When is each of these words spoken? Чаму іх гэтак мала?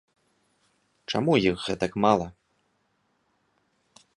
Чаму 1.13 1.33
іх 1.49 1.55
гэтак 1.67 1.91
мала? 2.07 2.27